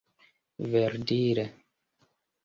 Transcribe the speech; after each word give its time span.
verdire 0.71 1.43